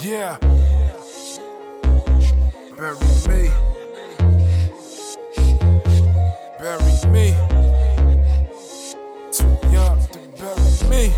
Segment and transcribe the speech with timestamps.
[0.00, 0.38] Yeah.
[2.76, 3.50] Bury me.
[6.60, 7.34] Bury me.
[9.32, 11.14] Too young to bury me.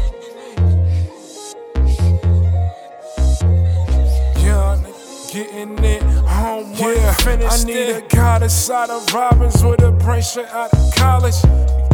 [4.43, 4.83] Young
[5.31, 7.49] getting it homework yeah.
[7.51, 8.05] I need it.
[8.05, 11.35] a goddess out of robbers with a brain straight out of college.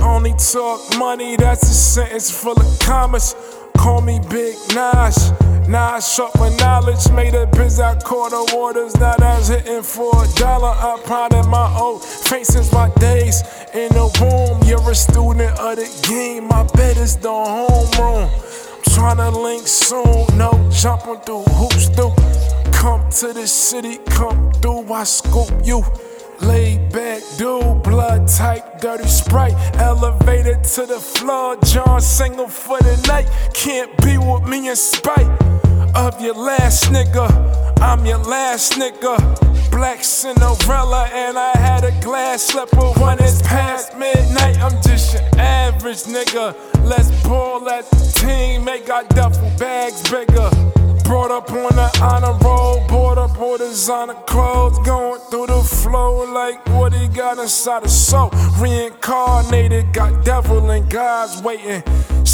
[0.03, 3.35] only talk money, that's a sentence full of commas.
[3.77, 5.46] Call me Big Nash.
[5.69, 8.95] Now I shot my knowledge, made a biz out quarter waters.
[9.01, 10.99] Now that's hitting for a dollar.
[11.03, 13.43] Proud of my old face since my days
[13.75, 14.63] in the womb.
[14.69, 16.47] You're a student of the game.
[16.47, 18.31] My bed is the homeroom.
[18.31, 20.39] I'm trying to link soon.
[20.39, 22.15] No jumping through hoops, through.
[22.71, 24.93] Come to the city, come through.
[24.93, 25.83] I scoop you.
[26.43, 29.55] Laid back, dude, blood type, dirty sprite.
[29.79, 33.27] Elevated to the floor, John single for the night.
[33.53, 35.56] Can't be with me in spite
[35.97, 37.27] of your last nigga.
[37.81, 39.17] I'm your last nigga.
[39.71, 44.59] Black Cinderella, and I had a glass slipper when it's past midnight.
[44.61, 46.55] I'm just your average nigga.
[46.85, 50.51] Let's ball at the team, make our duffel bags bigger.
[51.05, 56.25] Brought up on the honor roll, bought up all designer clothes, going through the flow
[56.33, 58.31] like what he got inside the soul.
[58.59, 61.83] Reincarnated, got devil and God's waiting.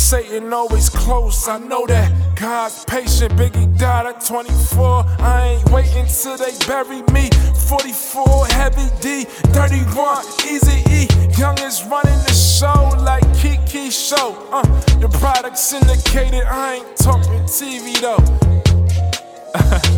[0.03, 2.11] Satan always close, I know that.
[2.35, 5.05] God's patient, Biggie died at 24.
[5.21, 7.31] I ain't waiting till they bury me.
[7.69, 11.07] 44, heavy D, 31, easy E.
[11.39, 14.37] Youngest running the show like Kiki Show.
[14.51, 14.63] Uh,
[14.99, 18.19] the product syndicated, I ain't talking TV though.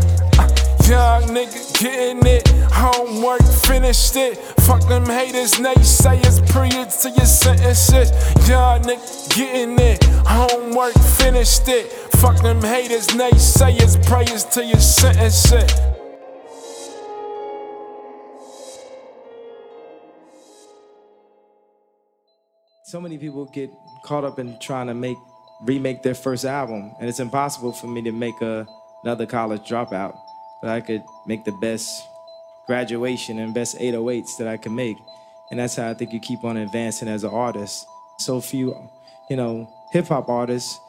[0.89, 4.37] Young nigga getting it, homework finished it.
[4.67, 8.11] Fuck them haters, naysayers, period to your sentences.
[8.47, 11.91] Young nigga getting it, homework finished it.
[12.20, 15.73] Fuck them haters, naysayers, prayers to your sentences.
[22.85, 23.70] So many people get
[24.05, 25.17] caught up in trying to make
[25.63, 28.67] remake their first album, and it's impossible for me to make a
[29.03, 30.17] another college dropout,
[30.64, 32.08] but I could make the best
[32.67, 34.97] graduation and best 808s that I can make.
[35.51, 37.86] And that's how I think you keep on advancing as an artist.
[38.19, 38.75] So few,
[39.29, 40.80] you know, hip hop artists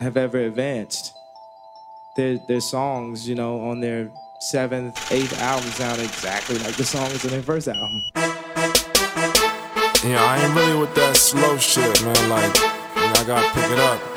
[0.00, 1.14] have ever advanced.
[2.14, 4.10] Their, their songs, you know, on their
[4.40, 8.02] seventh, eighth album sound exactly like the songs on their first album.
[10.04, 12.28] Yeah, I ain't really with that slow shit, man.
[12.28, 14.11] Like, I gotta pick it up.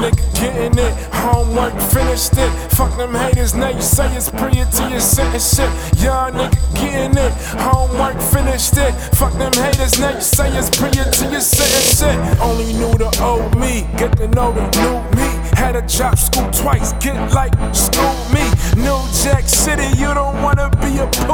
[0.00, 0.92] Nigga getting it.
[1.12, 2.50] Homework finished it.
[2.76, 5.70] Fuck them haters, now you say it's prior to your sentence shit.
[6.02, 7.32] Young nigga getting it.
[7.60, 8.92] Homework finished it.
[9.14, 12.40] Fuck them haters, now you say it's prior to your sentence shit.
[12.40, 15.28] Only knew the old me, get to know the new me.
[15.56, 18.44] Had a drop school twice, get like school me.
[18.76, 21.29] New Jack City, you don't wanna be a.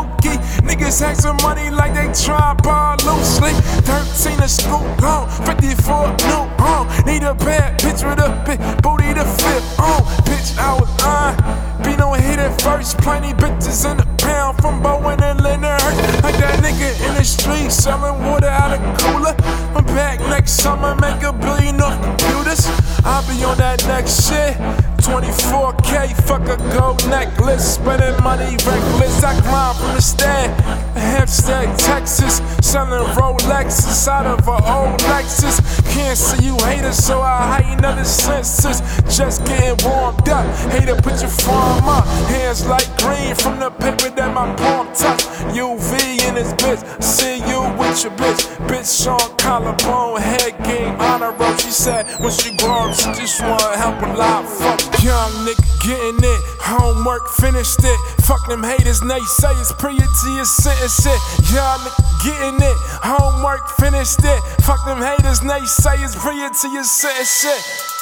[0.86, 3.50] Niggas had some money like they try ball loosely.
[3.91, 6.86] 13 a school home, 54 new home.
[7.04, 10.02] Need a bad bitch with a big booty to flip on.
[10.22, 11.82] Bitch, I was on.
[11.82, 12.98] Be no hit at first.
[12.98, 15.82] Plenty bitches in the pound from Bowen and Leonard.
[16.22, 19.34] Like that nigga in the street selling water out of cooler.
[19.74, 22.62] I'm back next summer, make a billion off computers.
[23.04, 24.85] I'll be on that next shit.
[25.06, 27.74] 24K, fuck a gold necklace.
[27.76, 29.22] Spending money reckless.
[29.22, 30.52] I climb from the stand.
[30.96, 32.42] Hempstead, Texas.
[32.60, 35.62] Selling Rolexes out of an old Lexus.
[35.94, 38.80] Can't see you haters, so I heighten other senses.
[39.16, 40.44] Just getting warmed up.
[40.72, 42.04] Hater, put your form up.
[42.26, 45.22] Hands like green from the paper that my palm touch.
[45.54, 46.82] UV in this bitch.
[47.00, 48.42] See you with your bitch.
[48.66, 51.56] Bitch on collarbone, head game, honor roll.
[51.59, 54.44] She said when she grow up, she just wanna help a lot.
[54.48, 54.75] Fuck
[55.06, 58.24] Young nigga getting it, homework finished it.
[58.26, 61.54] Fuck them haters, naysayers, prior to your sentence shit.
[61.54, 62.76] Young nigga getting it,
[63.06, 64.42] homework finished it.
[64.64, 67.96] Fuck them haters, naysayers, prior to your sentence shit.